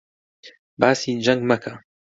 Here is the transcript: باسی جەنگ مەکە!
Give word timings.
باسی 0.79 1.11
جەنگ 1.25 1.41
مەکە! 1.49 1.73